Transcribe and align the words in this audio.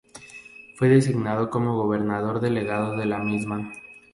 Fue 0.77 0.89
designado 0.89 1.51
como 1.51 1.75
gobernador 1.77 2.39
delegado 2.39 2.97
de 2.97 3.05
la 3.05 3.19
misma. 3.19 3.71